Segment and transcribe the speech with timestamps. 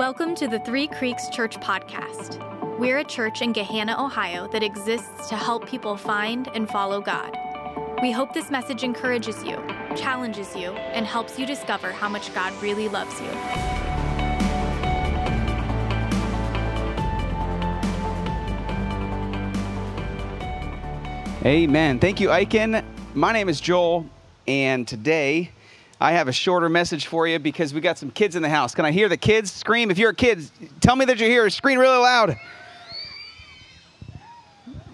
[0.00, 2.38] Welcome to the Three Creeks Church Podcast.
[2.78, 7.36] We're a church in Gahanna, Ohio that exists to help people find and follow God.
[8.00, 9.62] We hope this message encourages you,
[9.94, 13.28] challenges you, and helps you discover how much God really loves you.
[21.44, 21.98] Amen.
[21.98, 22.82] Thank you, Aiken.
[23.12, 24.06] My name is Joel,
[24.48, 25.50] and today
[26.02, 28.74] I have a shorter message for you because we got some kids in the house.
[28.74, 29.90] Can I hear the kids scream?
[29.90, 31.50] If you're a kid, tell me that you're here.
[31.50, 32.38] Scream really loud.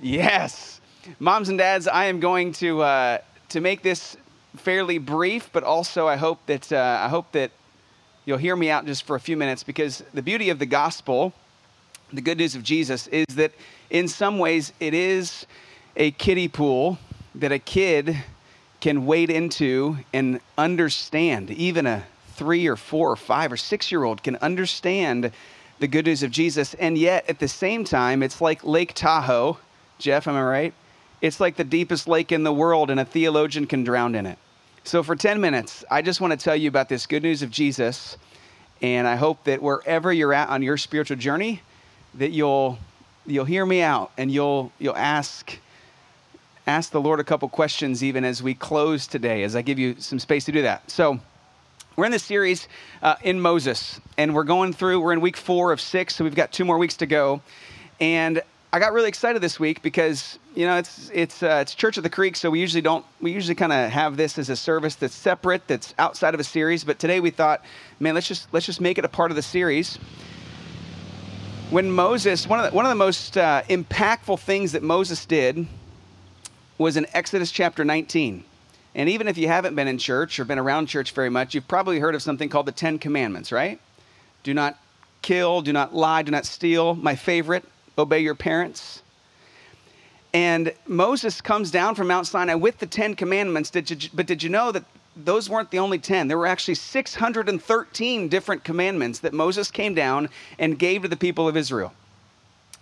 [0.02, 0.80] Yes.
[1.20, 3.18] Moms and dads, I am going to, uh,
[3.50, 4.16] to make this
[4.56, 7.52] fairly brief, but also I hope that, uh, I hope that
[8.24, 11.32] you'll hear me out just for a few minutes because the beauty of the gospel,
[12.12, 13.52] the good news of Jesus, is that
[13.90, 15.46] in some ways it is
[15.96, 16.98] a kiddie pool
[17.36, 18.16] that a kid
[18.86, 21.50] can wade into and understand.
[21.50, 22.04] Even a
[22.34, 25.32] three or four or five or six year old can understand
[25.80, 26.72] the good news of Jesus.
[26.74, 29.58] And yet, at the same time, it's like Lake Tahoe.
[29.98, 30.74] Jeff, am I right?
[31.20, 34.38] It's like the deepest lake in the world, and a theologian can drown in it.
[34.84, 37.50] So, for 10 minutes, I just want to tell you about this good news of
[37.50, 38.16] Jesus.
[38.82, 41.60] And I hope that wherever you're at on your spiritual journey,
[42.14, 42.78] that you'll,
[43.26, 45.58] you'll hear me out and you'll, you'll ask
[46.66, 49.96] ask the Lord a couple questions even as we close today, as I give you
[49.98, 50.90] some space to do that.
[50.90, 51.20] So,
[51.96, 52.68] we're in this series
[53.02, 56.34] uh, in Moses, and we're going through, we're in week four of six, so we've
[56.34, 57.40] got two more weeks to go.
[58.00, 61.96] And I got really excited this week because you know it's it's uh, it's Church
[61.96, 64.56] of the Creek, so we usually don't we usually kind of have this as a
[64.56, 66.84] service that's separate, that's outside of a series.
[66.84, 67.64] But today we thought,
[68.00, 69.96] man, let's just let's just make it a part of the series.
[71.70, 75.66] When Moses, one of the, one of the most uh, impactful things that Moses did
[76.78, 78.44] was in Exodus chapter 19.
[78.94, 81.68] And even if you haven't been in church or been around church very much, you've
[81.68, 83.78] probably heard of something called the Ten Commandments, right?
[84.42, 84.78] Do not
[85.22, 86.94] kill, do not lie, do not steal.
[86.94, 87.64] My favorite,
[87.98, 89.02] obey your parents.
[90.32, 93.70] And Moses comes down from Mount Sinai with the Ten Commandments.
[93.70, 94.84] Did you, but did you know that
[95.16, 96.28] those weren't the only 10?
[96.28, 100.28] There were actually 613 different commandments that Moses came down
[100.58, 101.92] and gave to the people of Israel.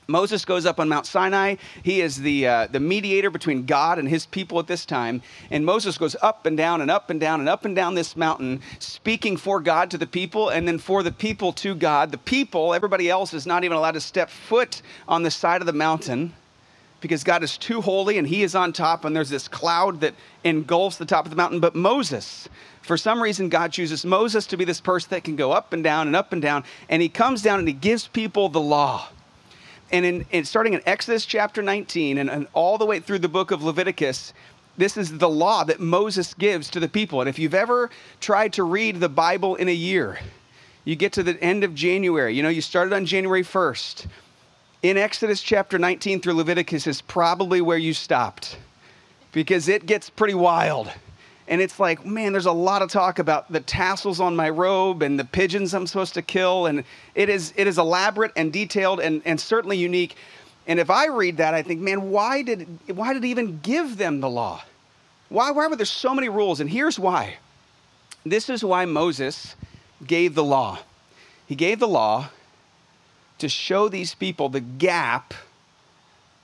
[0.06, 1.56] Moses goes up on Mount Sinai.
[1.82, 5.22] He is the, uh, the mediator between God and his people at this time.
[5.50, 8.16] And Moses goes up and down and up and down and up and down this
[8.16, 12.10] mountain, speaking for God to the people and then for the people to God.
[12.10, 15.66] The people, everybody else, is not even allowed to step foot on the side of
[15.66, 16.34] the mountain
[17.04, 20.14] because God is too holy and he is on top, and there's this cloud that
[20.42, 21.60] engulfs the top of the mountain.
[21.60, 22.48] But Moses,
[22.80, 25.84] for some reason, God chooses Moses to be this person that can go up and
[25.84, 26.64] down and up and down.
[26.88, 29.10] And he comes down and he gives people the law
[29.90, 33.28] and in, in, starting in Exodus chapter 19 and, and all the way through the
[33.28, 34.32] book of Leviticus,
[34.76, 37.20] this is the law that Moses gives to the people.
[37.20, 37.90] And if you've ever
[38.20, 40.18] tried to read the Bible in a year,
[40.84, 42.34] you get to the end of January.
[42.34, 44.06] You know, you started on January 1st.
[44.82, 48.58] In Exodus chapter 19 through Leviticus is probably where you stopped
[49.32, 50.90] because it gets pretty wild
[51.46, 55.02] and it's like, man, there's a lot of talk about the tassels on my robe
[55.02, 56.66] and the pigeons I'm supposed to kill.
[56.66, 56.84] And
[57.14, 60.16] it is, it is elaborate and detailed and, and certainly unique.
[60.66, 63.98] And if I read that, I think, man, why did, why did he even give
[63.98, 64.62] them the law?
[65.28, 66.60] Why, why were there so many rules?
[66.60, 67.36] And here's why.
[68.24, 69.54] This is why Moses
[70.06, 70.78] gave the law.
[71.46, 72.30] He gave the law
[73.38, 75.34] to show these people the gap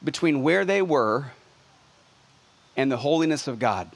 [0.04, 1.30] between where they were
[2.76, 3.90] and the holiness of God.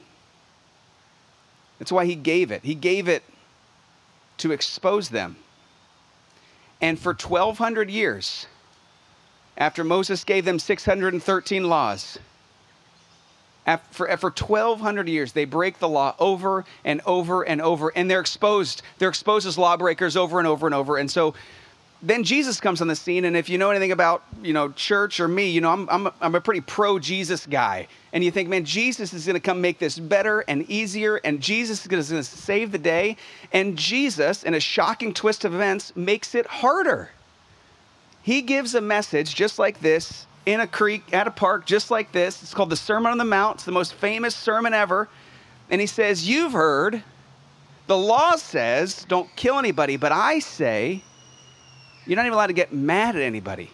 [1.79, 2.63] That's why he gave it.
[2.63, 3.23] He gave it
[4.39, 5.37] to expose them.
[6.81, 8.47] And for 1,200 years,
[9.57, 12.19] after Moses gave them 613 laws,
[13.91, 18.21] for, for 1,200 years, they break the law over and over and over, and they're
[18.21, 18.83] exposed.
[18.99, 20.99] They're exposed as lawbreakers over and over and over.
[20.99, 21.35] And so
[22.05, 25.21] then Jesus comes on the scene, and if you know anything about you know church
[25.21, 28.31] or me, you know I'm I'm a, I'm a pretty pro Jesus guy, and you
[28.31, 31.87] think, man, Jesus is going to come make this better and easier, and Jesus is
[31.87, 33.17] going to save the day,
[33.53, 37.11] and Jesus, in a shocking twist of events, makes it harder.
[38.23, 42.13] He gives a message just like this in a creek at a park, just like
[42.13, 42.43] this.
[42.43, 43.57] It's called the Sermon on the Mount.
[43.57, 45.09] It's the most famous sermon ever,
[45.71, 47.03] and he says, "You've heard."
[47.87, 51.03] The law says, don't kill anybody, but I say,
[52.07, 53.71] you're not even allowed to get mad at anybody.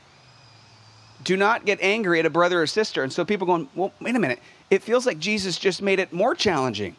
[1.22, 3.02] Do not get angry at a brother or sister.
[3.02, 4.40] And so people going, well, wait a minute.
[4.70, 6.96] It feels like Jesus just made it more challenging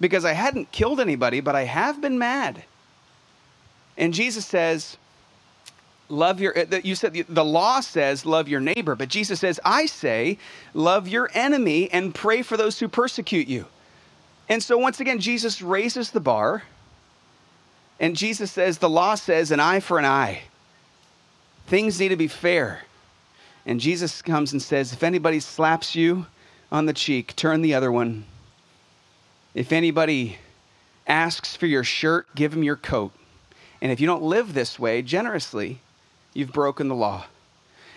[0.00, 2.64] because I hadn't killed anybody, but I have been mad.
[3.96, 4.96] And Jesus says,
[6.08, 9.86] love your uh, you said the law says love your neighbor but jesus says i
[9.86, 10.36] say
[10.74, 13.64] love your enemy and pray for those who persecute you
[14.48, 16.62] and so once again jesus raises the bar
[17.98, 20.42] and jesus says the law says an eye for an eye
[21.66, 22.82] Things need to be fair.
[23.66, 26.26] And Jesus comes and says, If anybody slaps you
[26.70, 28.24] on the cheek, turn the other one.
[29.54, 30.38] If anybody
[31.06, 33.12] asks for your shirt, give him your coat.
[33.80, 35.80] And if you don't live this way generously,
[36.32, 37.26] you've broken the law.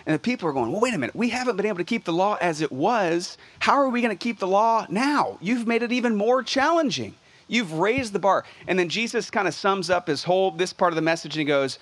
[0.06, 1.16] And the people are going, well, wait a minute.
[1.16, 3.38] We haven't been able to keep the law as it was.
[3.60, 5.38] How are we going to keep the law now?
[5.42, 7.14] You've made it even more challenging.
[7.50, 8.46] You've raised the bar.
[8.68, 11.42] And then Jesus kind of sums up his whole, this part of the message, and
[11.42, 11.78] he goes,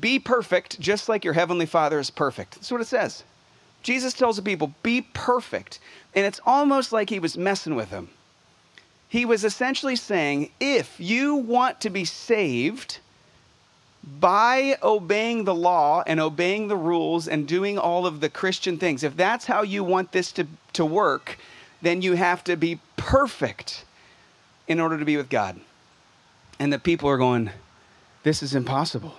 [0.00, 2.54] Be perfect, just like your heavenly Father is perfect.
[2.54, 3.22] That's what it says.
[3.82, 5.78] Jesus tells the people, Be perfect.
[6.14, 8.08] And it's almost like he was messing with them.
[9.08, 12.98] He was essentially saying, If you want to be saved,
[14.20, 19.02] by obeying the law and obeying the rules and doing all of the Christian things,
[19.02, 21.38] if that's how you want this to, to work,
[21.82, 23.84] then you have to be perfect
[24.68, 25.60] in order to be with God.
[26.58, 27.50] And the people are going,
[28.22, 29.14] This is impossible.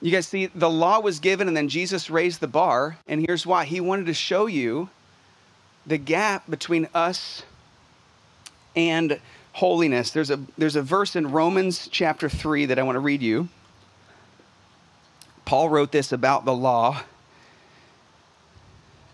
[0.00, 2.98] You guys see, the law was given, and then Jesus raised the bar.
[3.06, 4.90] And here's why He wanted to show you
[5.86, 7.44] the gap between us
[8.74, 9.20] and
[9.52, 10.10] holiness.
[10.10, 13.48] There's a, there's a verse in Romans chapter 3 that I want to read you.
[15.46, 17.02] Paul wrote this about the law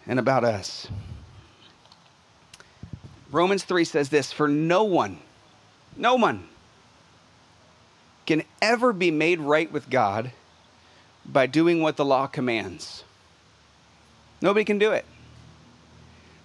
[0.07, 0.89] and about us.
[3.31, 5.19] Romans 3 says this For no one,
[5.97, 6.49] no one
[8.27, 10.33] can ever be made right with God
[11.25, 13.05] by doing what the law commands.
[14.41, 15.05] Nobody can do it.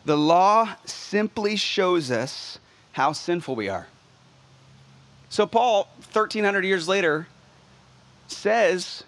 [0.05, 2.59] The law simply shows us
[2.93, 3.87] how sinful we are.
[5.29, 7.27] So, Paul, 1300 years later,
[8.27, 9.03] says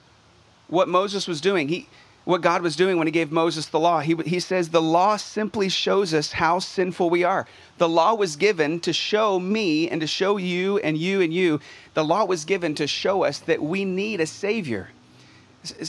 [0.68, 1.70] what Moses was doing.
[1.70, 1.88] He,
[2.26, 4.02] what God was doing when he gave Moses the law.
[4.02, 7.48] He, he says the law simply shows us how sinful we are.
[7.78, 11.60] The law was given to show me and to show you and you and you.
[11.94, 14.90] The law was given to show us that we need a Savior.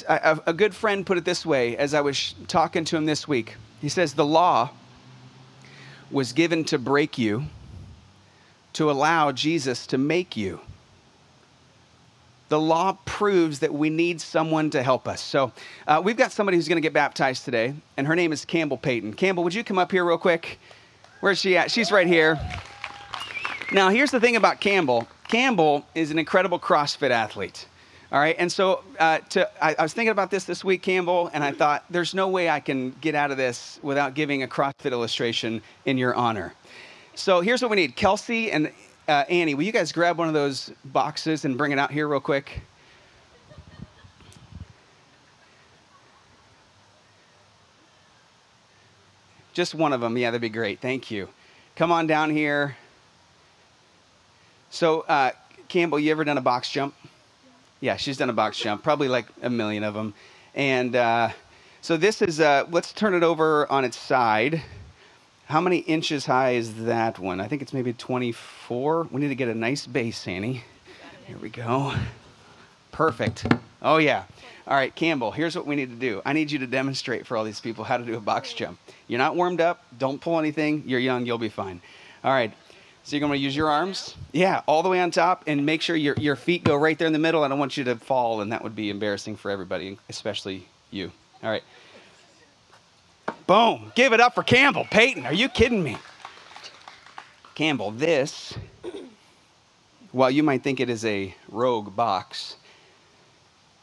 [0.09, 3.55] A, good friend put it this way as I was talking to him this week.
[3.81, 4.71] He says, The law
[6.11, 7.45] was given to break you
[8.73, 10.61] to allow Jesus to make you.
[12.49, 15.21] The law proves that we need someone to help us.
[15.21, 15.53] So,
[15.87, 18.77] uh, we've got somebody who's going to get baptized today, and her name is Campbell
[18.77, 19.15] Payton.
[19.15, 20.59] Campbell, would you come up here real quick?
[21.21, 21.71] Where's she at?
[21.71, 22.41] She's right here.
[23.73, 27.67] Now, here's the thing about Campbell Campbell is an incredible CrossFit athlete.
[28.13, 31.31] All right, and so uh, to, I, I, was thinking about this this week, Campbell,
[31.33, 34.49] and I thought there's no way I can get out of this without giving a
[34.49, 36.53] CrossFit illustration in your honor.
[37.15, 38.73] So here's what we need Kelsey and
[39.07, 42.09] uh, Annie, will you guys grab one of those boxes and bring it out here
[42.09, 42.63] real quick?
[49.53, 50.17] Just one of them.
[50.17, 50.81] Yeah, that'd be great.
[50.81, 51.29] Thank you.
[51.77, 52.77] Come on down here.
[54.71, 55.33] So, uh,
[55.69, 56.95] Campbell, you ever done a box jump?
[57.81, 60.13] Yeah, she's done a box jump, probably like a million of them.
[60.55, 61.31] And uh,
[61.81, 64.63] so this is, uh, let's turn it over on its side.
[65.47, 67.41] How many inches high is that one?
[67.41, 69.09] I think it's maybe 24.
[69.11, 70.63] We need to get a nice base, Annie.
[71.27, 71.95] Here we go.
[72.93, 73.47] Perfect.
[73.83, 74.25] Oh, yeah.
[74.67, 76.21] All right, Campbell, here's what we need to do.
[76.25, 78.79] I need you to demonstrate for all these people how to do a box jump.
[79.09, 79.83] You're not warmed up.
[79.99, 80.85] Don't pull anything.
[80.87, 81.25] You're young.
[81.25, 81.81] You'll be fine.
[82.23, 82.53] All right.
[83.11, 84.15] So you're going to use your arms?
[84.31, 87.09] Yeah, all the way on top, and make sure your, your feet go right there
[87.09, 87.43] in the middle.
[87.43, 91.11] I don't want you to fall, and that would be embarrassing for everybody, especially you.
[91.43, 91.65] All right.
[93.49, 93.91] Boom.
[93.97, 94.87] Give it up for Campbell.
[94.89, 95.99] Peyton, are you kidding me?
[97.57, 98.57] Campbell, this,
[100.13, 102.55] while you might think it is a rogue box,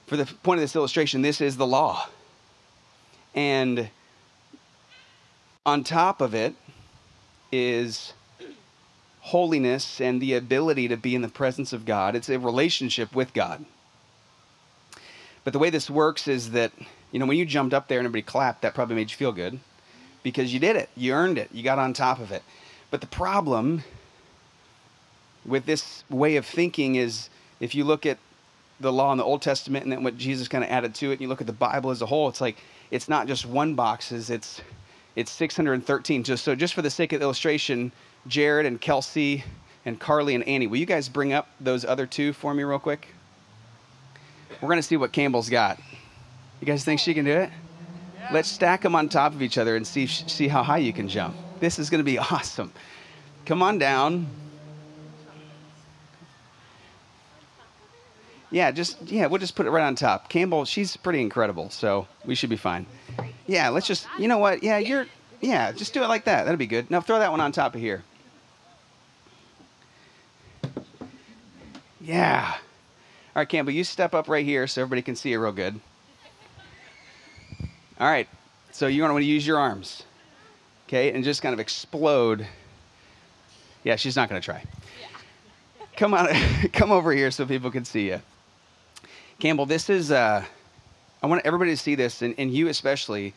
[0.06, 2.08] for the point of this illustration, this is the law.
[3.36, 3.90] And
[5.66, 6.56] on top of it
[7.52, 8.14] is
[9.28, 12.16] holiness and the ability to be in the presence of God.
[12.16, 13.66] It's a relationship with God.
[15.44, 16.72] But the way this works is that
[17.12, 19.32] you know, when you jumped up there and everybody clapped, that probably made you feel
[19.32, 19.60] good
[20.24, 20.90] because you did it.
[20.96, 21.50] You earned it.
[21.54, 22.44] You got on top of it.
[22.92, 23.84] But the problem
[25.46, 27.30] with this way of thinking is
[27.60, 28.18] if you look at
[28.80, 31.14] the law in the Old Testament and then what Jesus kind of added to it,
[31.14, 32.58] and you look at the Bible as a whole, it's like
[32.92, 34.62] it's not just one boxes, it's
[35.16, 36.24] it's 613.
[36.24, 37.92] Just so just for the sake of illustration,
[38.28, 39.44] Jared and Kelsey
[39.86, 42.80] and Carly and Annie, will you guys bring up those other two for me real
[42.80, 43.08] quick?
[44.62, 45.80] We're gonna see what Campbell's got.
[46.60, 47.50] You guys think she can do it?
[48.18, 48.30] Yeah.
[48.34, 51.08] Let's stack them on top of each other and see see how high you can
[51.08, 51.36] jump.
[51.60, 52.72] This is going to be awesome.
[53.46, 54.28] Come on down.
[58.50, 60.30] Yeah, just yeah, we'll just put it right on top.
[60.30, 62.86] Campbell, she's pretty incredible, so we should be fine.
[63.46, 64.64] Yeah, let's just you know what?
[64.64, 65.06] Yeah, you're
[65.42, 66.46] yeah, just do it like that.
[66.46, 66.90] That'll be good.
[66.90, 68.04] Now throw that one on top of here.
[72.08, 72.54] Yeah.
[72.54, 75.78] All right, Campbell, you step up right here so everybody can see you real good.
[78.00, 78.30] All right.
[78.72, 80.04] So you're going to want to use your arms.
[80.88, 81.12] Okay?
[81.12, 82.48] And just kind of explode.
[83.84, 84.64] Yeah, she's not going to try.
[85.98, 86.28] Come on,
[86.74, 88.22] come over here so people can see you.
[89.40, 90.46] Campbell, this is, uh,
[91.22, 93.34] I want everybody to see this, and, and you especially,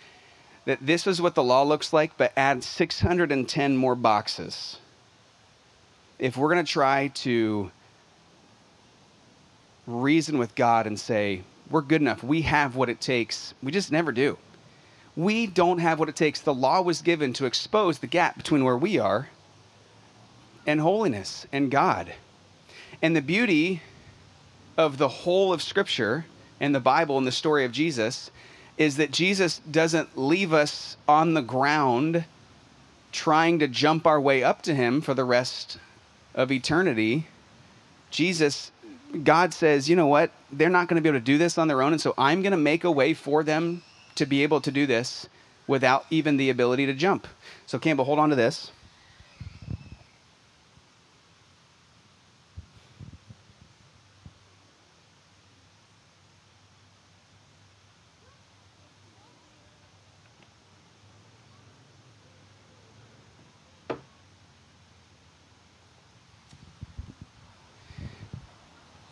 [0.67, 4.79] that this is what the law looks like, but add 610 more boxes.
[6.21, 7.73] If we're going to try to
[9.90, 13.92] reason with God and say, we're good enough, we have what it takes, we just
[13.92, 14.38] never do.
[15.16, 16.40] We don't have what it takes.
[16.40, 19.28] The law was given to expose the gap between where we are
[20.66, 22.14] and holiness and God.
[23.02, 23.82] And the beauty
[24.76, 26.26] of the whole of Scripture
[26.61, 28.30] and the Bible and the story of Jesus
[28.78, 32.25] is that Jesus doesn't leave us on the ground
[33.12, 35.78] trying to jump our way up to Him for the rest
[36.35, 37.26] of eternity.
[38.11, 38.70] Jesus,
[39.25, 40.31] God says, you know what?
[40.52, 41.93] They're not going to be able to do this on their own.
[41.93, 43.83] And so I'm going to make a way for them
[44.14, 45.29] to be able to do this
[45.67, 47.26] without even the ability to jump.
[47.67, 48.73] So, Campbell, hold on to this.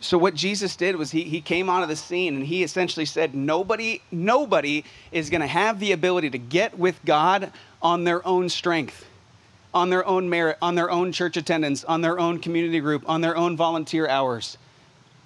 [0.01, 3.35] So what Jesus did was he, he came onto the scene and he essentially said,
[3.35, 7.51] nobody, nobody is going to have the ability to get with God
[7.81, 9.05] on their own strength,
[9.73, 13.19] on their own merit, on their own church attendance, on their own community group, on
[13.19, 14.57] their own volunteer hours,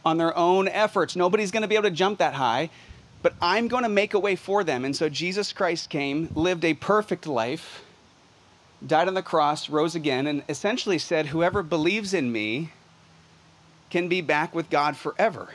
[0.03, 1.15] on their own efforts.
[1.15, 2.72] Nobody's going to be able to jump that high,
[3.22, 4.86] but I'm going to make a way for them.
[4.86, 7.84] And so Jesus Christ came, lived a perfect life,
[8.86, 12.72] died on the cross, rose again, and essentially said, whoever believes in me,
[13.93, 15.50] can be back with God forever.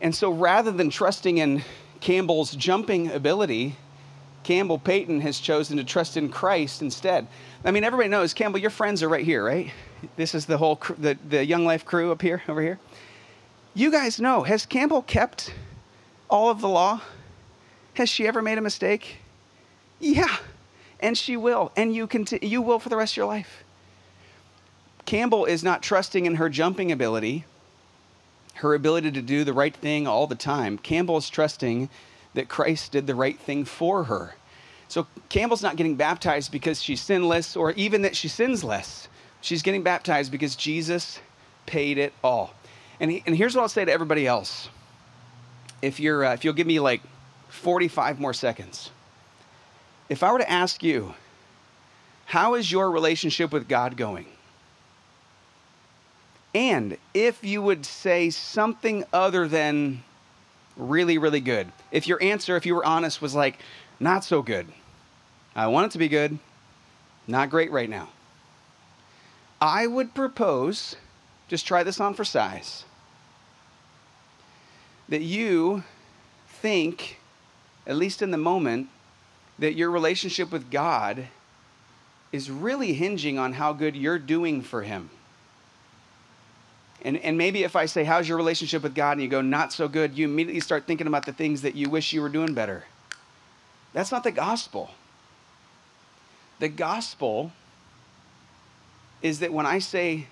[0.00, 1.62] And so rather than trusting in
[2.00, 3.76] Campbell's jumping ability,
[4.44, 7.26] Campbell Payton has chosen to trust in Christ instead.
[7.62, 9.70] I mean, everybody knows, Campbell, your friends are right here, right?
[10.16, 12.78] This is the whole, the, the Young Life crew up here, over here.
[13.74, 15.52] You guys know, has Campbell kept
[16.30, 17.02] all of the law?
[17.92, 19.18] Has she ever made a mistake?
[19.98, 20.34] Yeah,
[20.98, 23.64] and she will, and you, conti- you will for the rest of your life.
[25.10, 27.44] Campbell is not trusting in her jumping ability,
[28.54, 30.78] her ability to do the right thing all the time.
[30.78, 31.88] Campbell is trusting
[32.34, 34.36] that Christ did the right thing for her.
[34.86, 39.08] So Campbell's not getting baptized because she's sinless or even that she sins less.
[39.40, 41.18] She's getting baptized because Jesus
[41.66, 42.54] paid it all.
[43.00, 44.68] And, he, and here's what I'll say to everybody else.
[45.82, 47.02] If, you're, uh, if you'll give me like
[47.48, 48.92] 45 more seconds.
[50.08, 51.14] If I were to ask you,
[52.26, 54.26] how is your relationship with God going?
[56.54, 60.02] And if you would say something other than
[60.76, 63.58] really, really good, if your answer, if you were honest, was like,
[64.00, 64.66] not so good,
[65.54, 66.38] I want it to be good,
[67.26, 68.08] not great right now,
[69.60, 70.96] I would propose,
[71.48, 72.84] just try this on for size,
[75.08, 75.84] that you
[76.48, 77.18] think,
[77.86, 78.88] at least in the moment,
[79.58, 81.28] that your relationship with God
[82.32, 85.10] is really hinging on how good you're doing for Him.
[87.02, 89.12] And, and maybe if I say, How's your relationship with God?
[89.12, 91.88] and you go, Not so good, you immediately start thinking about the things that you
[91.88, 92.84] wish you were doing better.
[93.92, 94.90] That's not the gospel.
[96.58, 97.52] The gospel
[99.22, 100.26] is that when I say,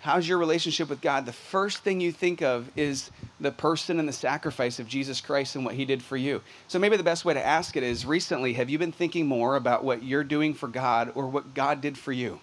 [0.00, 1.26] How's your relationship with God?
[1.26, 3.10] The first thing you think of is
[3.40, 6.42] the person and the sacrifice of Jesus Christ and what he did for you.
[6.68, 9.56] So maybe the best way to ask it is recently, have you been thinking more
[9.56, 12.38] about what you're doing for God or what God did for you?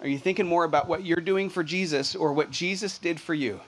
[0.00, 3.34] Are you thinking more about what you're doing for Jesus or what Jesus did for
[3.34, 3.60] you?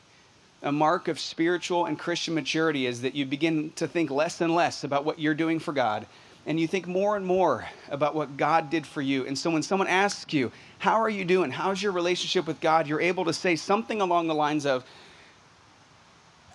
[0.63, 4.55] A mark of spiritual and Christian maturity is that you begin to think less and
[4.55, 6.07] less about what you're doing for God,
[6.47, 9.27] and you think more and more about what God did for you.
[9.27, 11.51] And so when someone asks you, How are you doing?
[11.51, 12.87] How's your relationship with God?
[12.87, 14.85] you're able to say something along the lines of,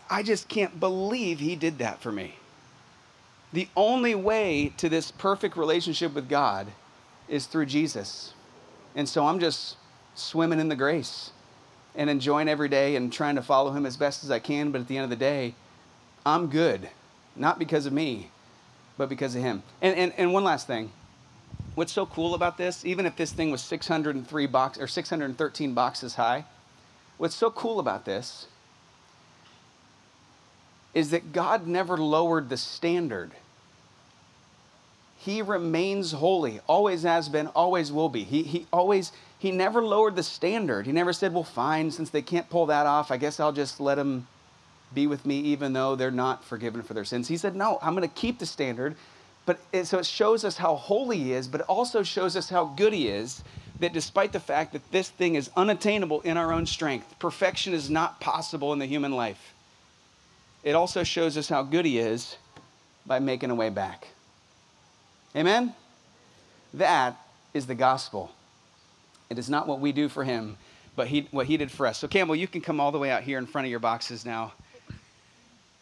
[0.10, 2.36] I just can't believe He did that for me.
[3.54, 6.68] The only way to this perfect relationship with God
[7.28, 8.34] is through Jesus.
[8.96, 9.78] And so I'm just
[10.16, 11.32] swimming in the grace
[11.96, 14.72] and enjoying every day and trying to follow him as best as I can.
[14.72, 15.56] But at the end of the day,
[16.26, 16.90] I'm good,
[17.36, 18.30] not because of me,
[18.98, 19.64] but because of him.
[19.82, 20.92] And, and, and one last thing.
[21.76, 26.16] What's so cool about this, even if this thing was 603 box or 613 boxes
[26.16, 26.46] high,
[27.18, 28.48] what's so cool about this
[30.94, 33.32] is that God never lowered the standard
[35.24, 38.24] he remains holy, always has been, always will be.
[38.24, 40.86] He, he always, he never lowered the standard.
[40.86, 43.80] He never said, well, fine, since they can't pull that off, I guess I'll just
[43.80, 44.28] let them
[44.94, 47.28] be with me even though they're not forgiven for their sins.
[47.28, 48.96] He said, No, I'm going to keep the standard.
[49.46, 52.50] But it, so it shows us how holy he is, but it also shows us
[52.50, 53.44] how good he is.
[53.80, 57.90] That despite the fact that this thing is unattainable in our own strength, perfection is
[57.90, 59.54] not possible in the human life.
[60.64, 62.38] It also shows us how good he is
[63.06, 64.08] by making a way back.
[65.36, 65.74] Amen?
[66.76, 67.18] That
[67.54, 68.32] is the gospel.
[69.30, 70.58] It is not what we do for him,
[70.96, 71.98] but he, what he did for us.
[71.98, 74.26] So, Campbell, you can come all the way out here in front of your boxes
[74.26, 74.54] now.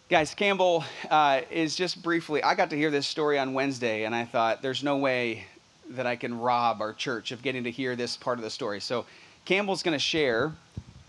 [0.09, 4.15] Guys, Campbell uh, is just briefly, I got to hear this story on Wednesday, and
[4.15, 5.45] I thought, there's no way
[5.89, 8.79] that I can rob our church of getting to hear this part of the story.
[8.79, 9.05] So,
[9.43, 10.53] Campbell's going to share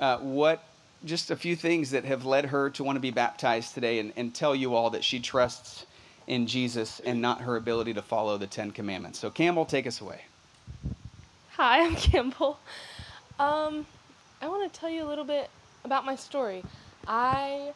[0.00, 0.64] uh, what
[1.04, 4.12] just a few things that have led her to want to be baptized today and,
[4.16, 5.86] and tell you all that she trusts
[6.26, 9.18] in Jesus and not her ability to follow the Ten Commandments.
[9.18, 10.22] So, Campbell, take us away.
[11.52, 12.58] Hi, I'm Campbell.
[13.38, 13.86] Um,
[14.40, 15.50] I want to tell you a little bit
[15.84, 16.62] about my story.
[17.06, 17.72] I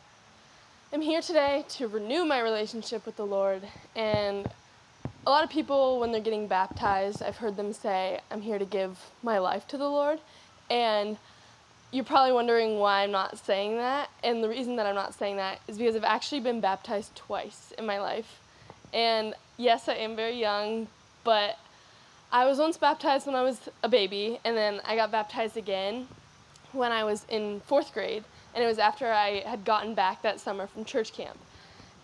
[0.93, 3.62] am here today to renew my relationship with the Lord.
[3.95, 4.49] And
[5.26, 8.65] a lot of people, when they're getting baptized, I've heard them say, I'm here to
[8.65, 10.21] give my life to the Lord.
[10.71, 11.17] And
[11.93, 14.11] you're probably wondering why I'm not saying that.
[14.23, 17.73] And the reason that I'm not saying that is because I've actually been baptized twice
[17.78, 18.40] in my life.
[18.93, 20.88] And yes, I am very young,
[21.25, 21.59] but
[22.33, 26.09] I was once baptized when I was a baby, and then I got baptized again
[26.73, 28.25] when I was in fourth grade,
[28.55, 31.38] and it was after I had gotten back that summer from church camp.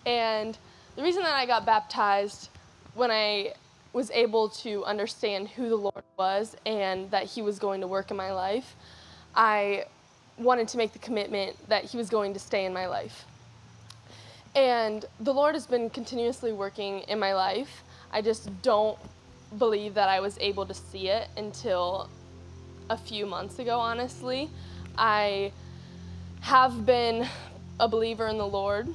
[0.07, 0.57] And
[0.97, 2.51] the reason that I got baptized
[2.95, 3.55] when I
[3.93, 8.11] was able to understand who the Lord was and that He was going to work
[8.11, 8.75] in my life,
[9.35, 9.85] I
[10.39, 13.25] wanted to make the commitment that He was going to stay in my life.
[14.55, 17.83] And the Lord has been continuously working in my life.
[18.13, 18.99] I just don't
[19.59, 22.09] believe that I was able to see it until
[22.91, 24.51] a few months ago, honestly.
[24.99, 25.53] I
[26.41, 27.27] have been
[27.81, 28.89] a believer in the Lord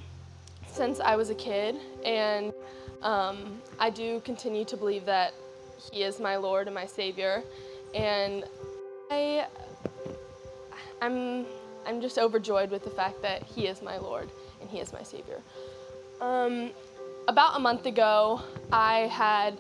[0.72, 1.76] since I was a kid,
[2.06, 2.54] and
[3.02, 5.34] um, I do continue to believe that
[5.92, 7.44] He is my Lord and my Savior.
[7.96, 8.44] And
[9.10, 9.48] I,
[11.02, 11.46] I'm,
[11.86, 14.30] I'm just overjoyed with the fact that He is my Lord
[14.62, 15.42] and He is my Savior.
[16.22, 16.72] Um,
[17.28, 19.58] about a month ago, I had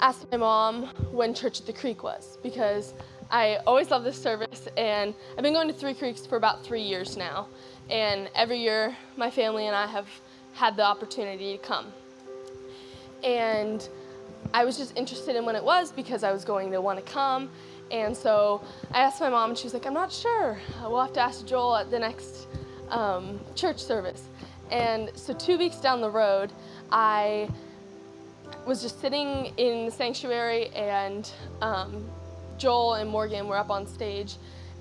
[0.00, 2.94] asked my mom when Church at the Creek was because
[3.30, 6.82] I always love this service and I've been going to Three Creeks for about three
[6.82, 7.48] years now.
[7.90, 10.08] And every year, my family and I have
[10.54, 11.92] had the opportunity to come.
[13.22, 13.86] And
[14.52, 17.12] I was just interested in when it was because I was going to want to
[17.12, 17.50] come.
[17.90, 20.58] And so I asked my mom, and she was like, I'm not sure.
[20.82, 22.48] We'll have to ask Joel at the next
[22.88, 24.22] um, church service.
[24.70, 26.50] And so, two weeks down the road,
[26.90, 27.48] I
[28.66, 32.08] was just sitting in the sanctuary, and um,
[32.56, 34.36] Joel and Morgan were up on stage,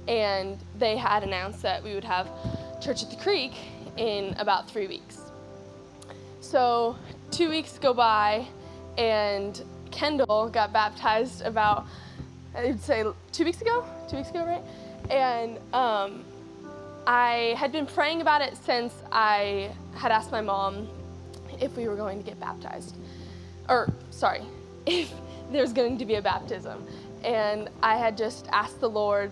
[0.08, 2.30] and they had announced that we would have
[2.82, 3.54] Church at the Creek
[3.98, 5.20] in about three weeks.
[6.40, 6.96] So,
[7.32, 8.48] two weeks go by,
[8.98, 9.62] and
[9.92, 11.86] Kendall got baptized about,
[12.56, 13.86] I'd say, two weeks ago?
[14.08, 14.64] Two weeks ago, right?
[15.10, 16.24] And um,
[17.08, 20.88] I had been praying about it since I had asked my mom
[21.60, 22.96] if we were going to get baptized.
[23.70, 24.42] Or, sorry,
[24.86, 25.12] if
[25.52, 26.86] there's going to be a baptism.
[27.24, 29.32] And I had just asked the Lord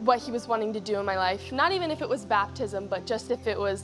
[0.00, 1.52] what He was wanting to do in my life.
[1.52, 3.82] Not even if it was baptism, but just if it was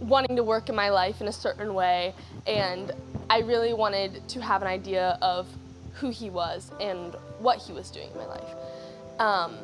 [0.00, 2.14] wanting to work in my life in a certain way.
[2.46, 2.92] And
[3.30, 5.46] I really wanted to have an idea of
[5.94, 8.54] who He was and what He was doing in my life.
[9.18, 9.56] Um,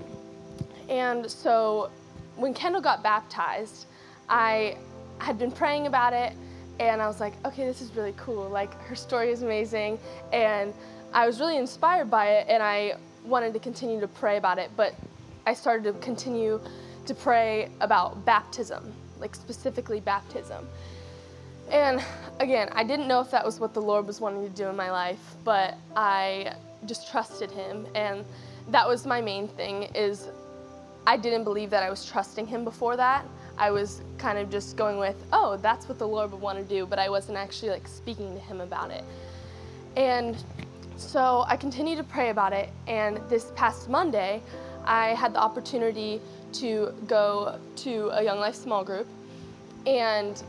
[0.89, 1.91] and so
[2.37, 3.87] when Kendall got baptized,
[4.29, 4.77] I
[5.19, 6.33] had been praying about it
[6.81, 8.49] and I was like, okay, this is really cool.
[8.49, 9.99] Like, her story is amazing.
[10.33, 10.75] And
[11.13, 14.71] I was really inspired by it and I wanted to continue to pray about it.
[14.77, 14.95] But
[15.47, 16.61] I started to continue
[17.07, 20.67] to pray about baptism, like specifically baptism.
[21.71, 22.05] And
[22.41, 24.77] again, I didn't know if that was what the Lord was wanting to do in
[24.77, 26.55] my life, but I
[26.87, 28.25] just trusted him and
[28.69, 30.29] that was my main thing is
[31.07, 33.27] I didn't believe that I was trusting him before that.
[33.59, 36.65] I was kind of just going with, oh, that's what the Lord would want to
[36.65, 39.05] do, but I wasn't actually like speaking to him about it.
[39.97, 40.37] And
[40.97, 44.41] so I continued to pray about it, and this past Monday,
[44.85, 46.21] I had the opportunity
[46.55, 49.07] to go to a Young Life small group,
[49.87, 50.43] and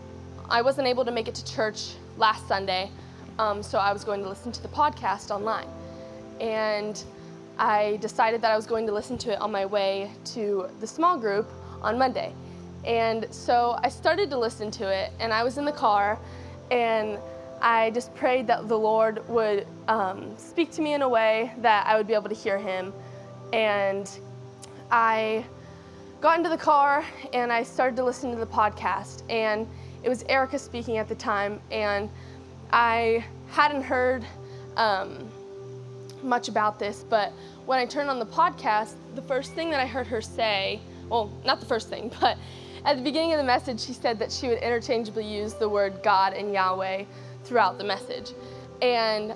[0.50, 2.92] I wasn't able to make it to church last Sunday,
[3.40, 5.68] um, so I was going to listen to the podcast online.
[6.40, 7.02] And
[7.58, 10.88] I decided that I was going to listen to it on my way to the
[10.88, 11.50] small group
[11.82, 12.34] on Monday.
[12.86, 16.20] And so I started to listen to it, and I was in the car,
[16.70, 17.18] and
[17.62, 21.88] I just prayed that the Lord would um, speak to me in a way that
[21.88, 22.94] I would be able to hear Him.
[23.54, 24.10] And
[24.92, 25.46] I
[26.22, 29.24] got into the car and I started to listen to the podcast.
[29.30, 29.68] And
[30.04, 31.60] it was Erica speaking at the time.
[31.72, 32.10] And
[32.72, 34.26] I hadn't heard
[34.76, 35.30] um,
[36.26, 37.32] much about this, but
[37.66, 41.32] when I turned on the podcast, the first thing that I heard her say, well,
[41.46, 42.38] not the first thing, but
[42.86, 46.02] at the beginning of the message, she said that she would interchangeably use the word
[46.04, 47.06] God and Yahweh
[47.44, 48.34] throughout the message.
[48.82, 49.34] And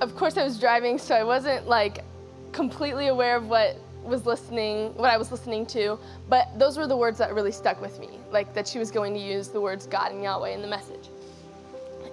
[0.00, 2.04] of course, I was driving, so I wasn't like
[2.52, 5.98] completely aware of what was listening, what I was listening to,
[6.28, 9.12] but those were the words that really stuck with me, like that she was going
[9.14, 11.10] to use the words God and Yahweh in the message.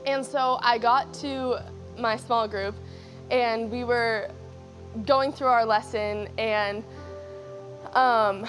[0.06, 1.64] And so I got to
[1.98, 2.76] my small group,
[3.32, 4.30] and we were
[5.06, 6.84] going through our lesson, and
[7.94, 8.46] um,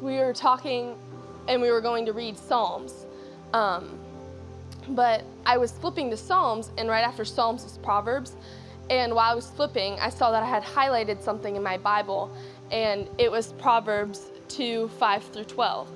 [0.00, 0.96] we were talking,
[1.48, 3.06] and we were going to read Psalms.
[3.52, 3.98] Um,
[4.88, 8.36] but I was flipping to Psalms, and right after Psalms is Proverbs.
[8.90, 12.30] And while I was flipping, I saw that I had highlighted something in my Bible,
[12.70, 15.88] and it was Proverbs 2 5 through 12.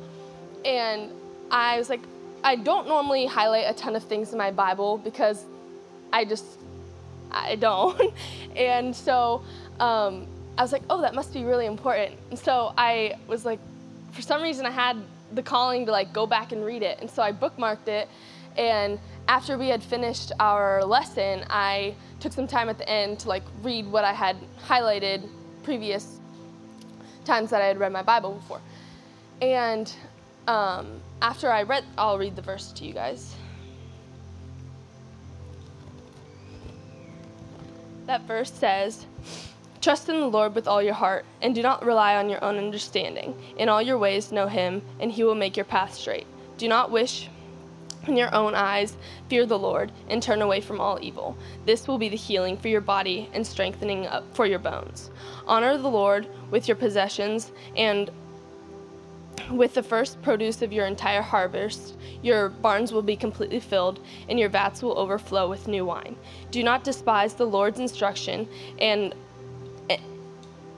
[0.64, 1.10] And
[1.50, 2.00] I was like,
[2.44, 5.44] I don't normally highlight a ton of things in my Bible because
[6.12, 6.57] I just,
[7.30, 8.12] I don't.
[8.56, 9.42] and so
[9.80, 12.16] um, I was like, oh, that must be really important.
[12.30, 13.60] And so I was like,
[14.12, 14.96] for some reason, I had
[15.32, 16.98] the calling to like go back and read it.
[17.00, 18.08] And so I bookmarked it.
[18.56, 23.28] And after we had finished our lesson, I took some time at the end to
[23.28, 24.36] like read what I had
[24.66, 25.28] highlighted
[25.62, 26.18] previous
[27.24, 28.60] times that I had read my Bible before.
[29.40, 29.92] And
[30.48, 33.34] um, after I read, I'll read the verse to you guys.
[38.08, 39.04] That verse says,
[39.82, 42.56] Trust in the Lord with all your heart, and do not rely on your own
[42.56, 43.38] understanding.
[43.58, 46.26] In all your ways, know Him, and He will make your path straight.
[46.56, 47.28] Do not wish
[48.06, 48.96] in your own eyes,
[49.28, 51.36] fear the Lord, and turn away from all evil.
[51.66, 55.10] This will be the healing for your body and strengthening up for your bones.
[55.46, 58.10] Honor the Lord with your possessions and
[59.50, 64.38] with the first produce of your entire harvest, your barns will be completely filled, and
[64.38, 66.16] your vats will overflow with new wine.
[66.50, 69.14] Do not despise the Lord's instruction, and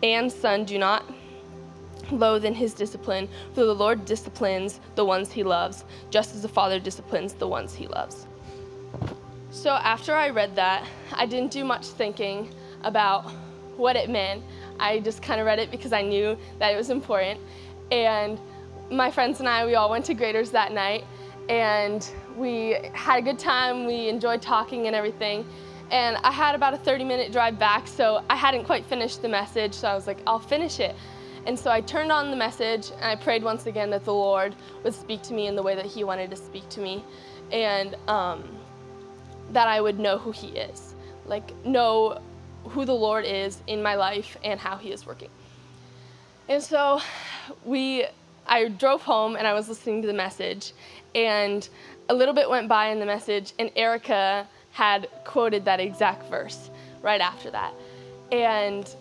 [0.02, 1.04] and son, do not
[2.10, 6.48] loathe in his discipline, for the Lord disciplines the ones he loves, just as the
[6.48, 8.26] Father disciplines the ones he loves.
[9.50, 12.48] So after I read that, I didn't do much thinking
[12.82, 13.30] about
[13.76, 14.42] what it meant.
[14.78, 17.40] I just kind of read it because I knew that it was important.
[17.90, 18.40] And
[18.90, 21.04] my friends and I, we all went to Graeter's that night,
[21.48, 23.86] and we had a good time.
[23.86, 25.46] We enjoyed talking and everything.
[25.90, 29.28] And I had about a 30 minute drive back, so I hadn't quite finished the
[29.28, 30.94] message, so I was like, I'll finish it.
[31.46, 34.54] And so I turned on the message and I prayed once again that the Lord
[34.84, 37.02] would speak to me in the way that He wanted to speak to me
[37.50, 38.44] and um,
[39.52, 40.94] that I would know who He is.
[41.26, 42.20] Like, know
[42.64, 45.30] who the Lord is in my life and how He is working.
[46.48, 47.00] And so
[47.64, 48.04] we,
[48.50, 50.72] I drove home and I was listening to the message,
[51.14, 51.66] and
[52.08, 56.68] a little bit went by in the message, and Erica had quoted that exact verse
[57.00, 57.72] right after that.
[58.32, 58.92] And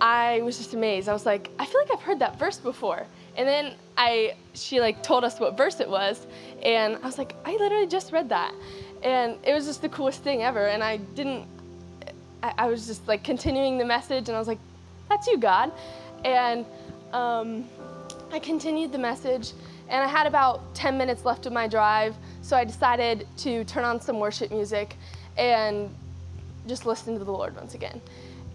[0.00, 1.08] I was just amazed.
[1.08, 3.06] I was like, I feel like I've heard that verse before.
[3.36, 6.26] And then I, she like told us what verse it was,
[6.62, 8.52] and I was like, I literally just read that,
[9.02, 10.66] and it was just the coolest thing ever.
[10.66, 11.46] And I didn't,
[12.42, 14.58] I, I was just like continuing the message, and I was like,
[15.08, 15.72] that's you, God.
[16.24, 16.66] And
[17.12, 17.64] um,
[18.32, 19.52] I continued the message,
[19.88, 23.82] and I had about 10 minutes left of my drive, so I decided to turn
[23.82, 24.94] on some worship music
[25.36, 25.92] and
[26.68, 28.00] just listen to the Lord once again.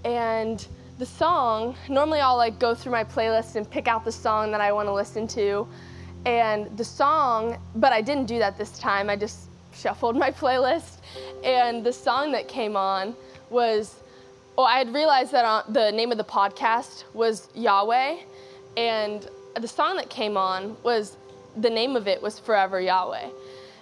[0.06, 0.66] And
[0.98, 4.62] the song, normally I'll like go through my playlist and pick out the song that
[4.62, 5.68] I want to listen to.
[6.26, 9.10] And the song, but I didn't do that this time.
[9.10, 11.00] I just shuffled my playlist.
[11.44, 13.14] And the song that came on
[13.50, 13.96] was,
[14.58, 18.20] well, I had realized that uh, the name of the podcast was Yahweh.
[18.78, 21.18] And the song that came on was,
[21.58, 23.30] the name of it was Forever Yahweh.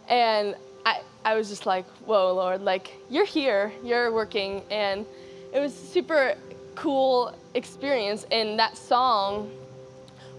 [0.07, 0.55] And
[0.86, 4.62] I, I was just like, whoa, Lord, like, you're here, you're working.
[4.69, 5.05] And
[5.53, 6.36] it was a super
[6.75, 8.25] cool experience.
[8.31, 9.51] And that song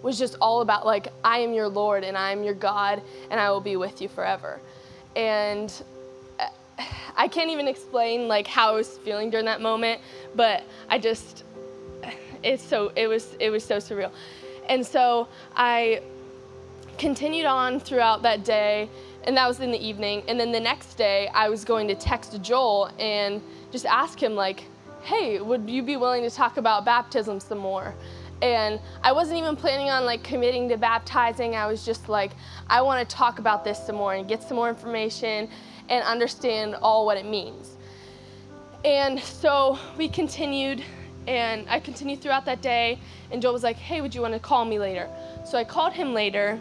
[0.02, 3.40] was just all about like, I am your Lord and I am your God and
[3.40, 4.60] I will be with you forever.
[5.16, 5.72] And
[6.38, 6.48] uh,
[7.16, 10.00] I can't even explain like how I was feeling during that moment,
[10.34, 11.44] but I just
[12.42, 14.12] it's so it was it was so surreal.
[14.68, 16.02] And so I
[16.98, 18.88] continued on throughout that day
[19.24, 21.94] and that was in the evening and then the next day I was going to
[21.94, 24.64] text Joel and just ask him like
[25.04, 27.94] hey, would you be willing to talk about baptism some more?
[28.40, 31.54] And I wasn't even planning on like committing to baptizing.
[31.54, 32.32] I was just like,
[32.68, 35.48] I want to talk about this some more and get some more information
[35.90, 37.76] and understand all what it means.
[38.84, 40.82] And so we continued
[41.26, 42.98] And I continued throughout that day,
[43.30, 45.08] and Joel was like, "Hey, would you want to call me later?"
[45.44, 46.58] So I called him later,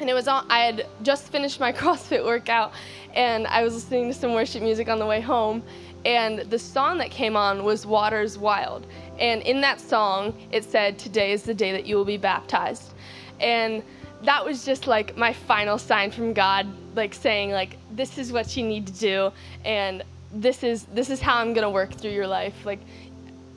[0.00, 0.46] and it was on.
[0.50, 2.72] I had just finished my CrossFit workout,
[3.14, 5.62] and I was listening to some worship music on the way home,
[6.04, 8.86] and the song that came on was "Waters Wild,"
[9.18, 12.92] and in that song it said, "Today is the day that you will be baptized,"
[13.40, 13.82] and
[14.22, 18.56] that was just like my final sign from God, like saying like this is what
[18.56, 19.32] you need to do,
[19.64, 22.54] and this is this is how I'm gonna work through your life.
[22.64, 22.80] Like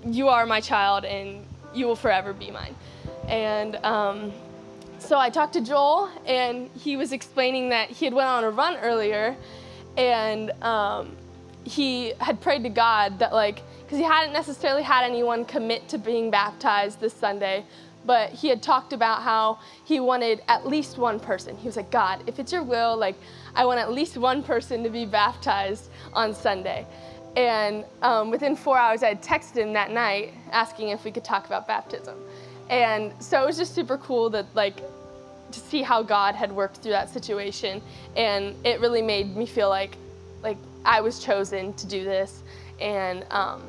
[0.05, 2.75] you are my child, and you will forever be mine.
[3.27, 4.31] And um,
[4.99, 8.49] so I talked to Joel, and he was explaining that he had went on a
[8.49, 9.35] run earlier,
[9.97, 11.15] and um,
[11.63, 15.97] he had prayed to God that like because he hadn't necessarily had anyone commit to
[15.97, 17.65] being baptized this Sunday,
[18.05, 21.57] but he had talked about how he wanted at least one person.
[21.57, 23.15] He was like, God, if it's your will, like,
[23.55, 26.85] I want at least one person to be baptized on Sunday.
[27.35, 31.23] And um, within four hours, I had texted him that night asking if we could
[31.23, 32.17] talk about baptism.
[32.69, 34.77] And so it was just super cool that, like,
[35.51, 37.81] to see how God had worked through that situation.
[38.15, 39.95] And it really made me feel like,
[40.43, 42.41] like I was chosen to do this,
[42.79, 43.61] and um,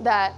[0.00, 0.34] that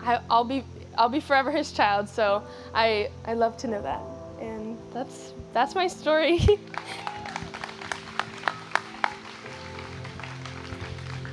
[0.00, 0.64] I, I'll be
[0.96, 2.08] I'll be forever his child.
[2.08, 2.42] So
[2.74, 4.00] I I love to know that,
[4.40, 6.40] and that's that's my story.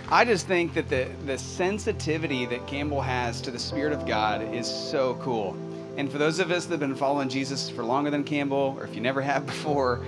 [0.10, 4.54] I just think that the, the sensitivity that Campbell has to the Spirit of God
[4.54, 5.58] is so cool.
[5.98, 8.84] And for those of us that have been following Jesus for longer than Campbell, or
[8.84, 10.06] if you never have before,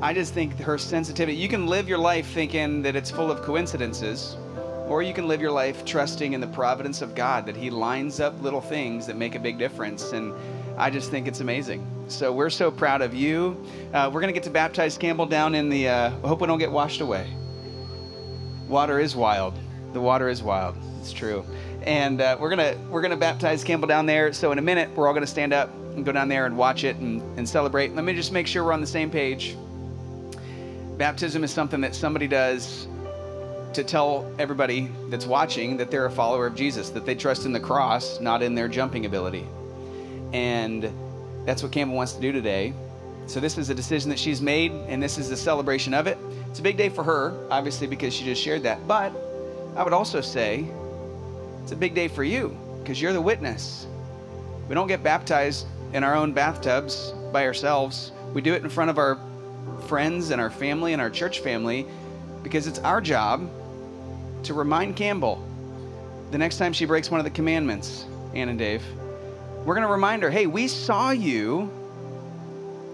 [0.00, 3.42] I just think her sensitivity, you can live your life thinking that it's full of
[3.42, 4.34] coincidences,
[4.86, 8.20] or you can live your life trusting in the providence of God, that He lines
[8.20, 10.12] up little things that make a big difference.
[10.12, 10.32] And
[10.78, 11.86] I just think it's amazing.
[12.08, 13.62] So we're so proud of you.
[13.92, 16.58] Uh, we're going to get to baptize Campbell down in the, uh, hope we don't
[16.58, 17.30] get washed away.
[18.68, 19.54] Water is wild.
[19.94, 20.76] The water is wild.
[21.00, 21.44] It's true.
[21.82, 24.32] And uh, we're gonna we're gonna baptize Campbell down there.
[24.32, 26.84] So in a minute, we're all gonna stand up and go down there and watch
[26.84, 27.94] it and, and celebrate.
[27.94, 29.56] Let me just make sure we're on the same page.
[30.98, 32.86] Baptism is something that somebody does
[33.72, 37.52] to tell everybody that's watching that they're a follower of Jesus, that they trust in
[37.52, 39.46] the cross, not in their jumping ability.
[40.32, 40.92] And
[41.46, 42.74] that's what Campbell wants to do today.
[43.28, 46.16] So this is a decision that she's made, and this is a celebration of it.
[46.48, 48.88] It's a big day for her, obviously, because she just shared that.
[48.88, 49.12] But
[49.76, 50.66] I would also say
[51.62, 53.86] it's a big day for you because you're the witness.
[54.66, 58.12] We don't get baptized in our own bathtubs by ourselves.
[58.32, 59.18] We do it in front of our
[59.86, 61.86] friends and our family and our church family
[62.42, 63.48] because it's our job
[64.44, 65.44] to remind Campbell
[66.30, 68.82] the next time she breaks one of the commandments, Ann and Dave,
[69.64, 71.70] we're going to remind her hey, we saw you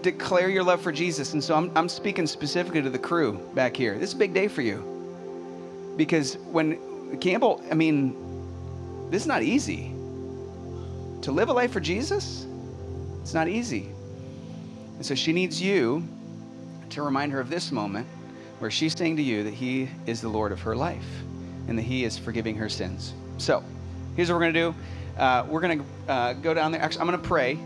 [0.05, 1.33] declare your love for Jesus.
[1.33, 3.97] And so I'm, I'm speaking specifically to the crew back here.
[3.97, 5.93] This is a big day for you.
[5.97, 9.91] Because when Campbell, I mean, this is not easy.
[11.23, 12.45] To live a life for Jesus,
[13.21, 13.89] it's not easy.
[14.97, 16.07] And so she needs you
[16.91, 18.07] to remind her of this moment
[18.59, 21.07] where she's saying to you that He is the Lord of her life
[21.67, 23.15] and that He is forgiving her sins.
[23.39, 23.63] So
[24.15, 24.75] here's what we're going to do
[25.17, 26.81] uh, we're going to uh, go down there.
[26.81, 27.57] Actually, I'm going to pray.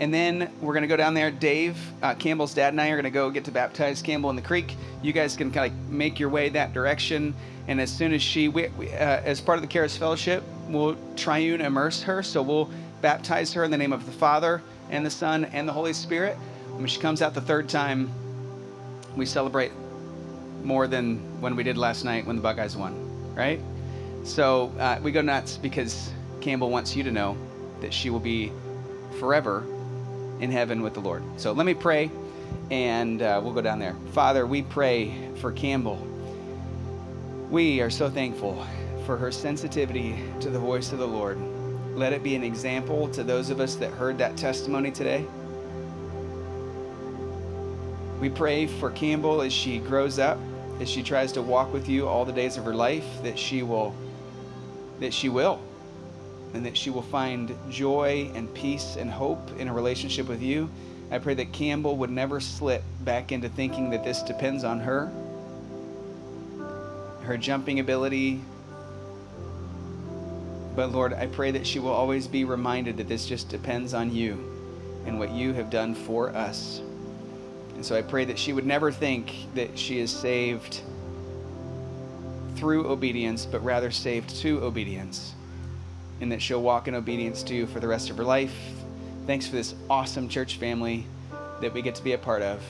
[0.00, 1.30] And then we're going to go down there.
[1.30, 4.36] Dave, uh, Campbell's dad, and I are going to go get to baptize Campbell in
[4.36, 4.74] the creek.
[5.02, 7.34] You guys can kind of make your way that direction.
[7.68, 10.96] And as soon as she, we, we, uh, as part of the Charis Fellowship, we'll
[11.16, 12.22] triune immerse her.
[12.22, 12.70] So we'll
[13.02, 16.34] baptize her in the name of the Father and the Son and the Holy Spirit.
[16.76, 18.10] When she comes out the third time,
[19.16, 19.70] we celebrate
[20.64, 23.60] more than when we did last night when the Buckeyes won, right?
[24.24, 26.10] So uh, we go nuts because
[26.40, 27.36] Campbell wants you to know
[27.82, 28.50] that she will be
[29.18, 29.62] forever
[30.40, 31.22] in heaven with the Lord.
[31.36, 32.10] So let me pray
[32.70, 33.94] and uh, we'll go down there.
[34.12, 36.06] Father, we pray for Campbell.
[37.50, 38.64] We are so thankful
[39.06, 41.38] for her sensitivity to the voice of the Lord.
[41.94, 45.26] Let it be an example to those of us that heard that testimony today.
[48.20, 50.38] We pray for Campbell as she grows up,
[50.78, 53.62] as she tries to walk with you all the days of her life, that she
[53.62, 53.94] will
[55.00, 55.58] that she will
[56.54, 60.68] and that she will find joy and peace and hope in a relationship with you.
[61.10, 65.12] I pray that Campbell would never slip back into thinking that this depends on her,
[67.22, 68.40] her jumping ability.
[70.76, 74.14] But Lord, I pray that she will always be reminded that this just depends on
[74.14, 74.32] you
[75.06, 76.80] and what you have done for us.
[77.74, 80.82] And so I pray that she would never think that she is saved
[82.56, 85.34] through obedience, but rather saved to obedience
[86.20, 88.54] and that she'll walk in obedience to for the rest of her life.
[89.26, 91.06] Thanks for this awesome church family
[91.60, 92.60] that we get to be a part of.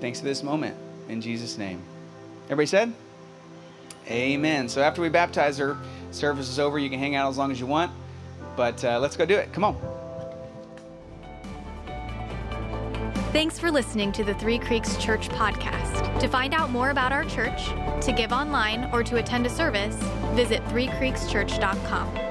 [0.00, 0.76] Thanks for this moment.
[1.08, 1.80] In Jesus' name.
[2.46, 2.92] Everybody said?
[4.08, 4.68] Amen.
[4.68, 5.78] So after we baptize her,
[6.10, 6.78] service is over.
[6.78, 7.90] You can hang out as long as you want.
[8.56, 9.52] But uh, let's go do it.
[9.52, 9.76] Come on.
[13.32, 16.20] Thanks for listening to the Three Creeks Church podcast.
[16.20, 17.66] To find out more about our church,
[18.02, 19.96] to give online, or to attend a service,
[20.34, 22.23] visit threecreekschurch.com.